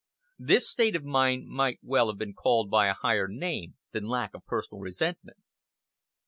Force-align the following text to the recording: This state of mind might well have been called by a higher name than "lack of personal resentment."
This 0.39 0.67
state 0.67 0.95
of 0.95 1.03
mind 1.05 1.45
might 1.47 1.77
well 1.83 2.07
have 2.09 2.17
been 2.17 2.33
called 2.33 2.71
by 2.71 2.87
a 2.87 2.95
higher 2.95 3.27
name 3.27 3.75
than 3.91 4.07
"lack 4.07 4.33
of 4.33 4.43
personal 4.47 4.79
resentment." 4.81 5.37